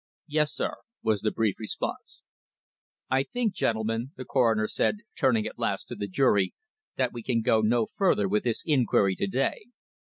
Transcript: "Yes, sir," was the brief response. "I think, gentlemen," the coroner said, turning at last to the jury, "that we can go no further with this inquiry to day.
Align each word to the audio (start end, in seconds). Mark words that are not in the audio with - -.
"Yes, 0.25 0.51
sir," 0.51 0.77
was 1.03 1.21
the 1.21 1.29
brief 1.29 1.59
response. 1.59 2.23
"I 3.11 3.21
think, 3.21 3.53
gentlemen," 3.53 4.13
the 4.17 4.25
coroner 4.25 4.67
said, 4.67 5.01
turning 5.15 5.45
at 5.45 5.59
last 5.59 5.87
to 5.89 5.95
the 5.95 6.07
jury, 6.07 6.55
"that 6.95 7.13
we 7.13 7.21
can 7.21 7.41
go 7.43 7.61
no 7.61 7.85
further 7.85 8.27
with 8.27 8.43
this 8.43 8.63
inquiry 8.65 9.15
to 9.17 9.27
day. 9.27 9.65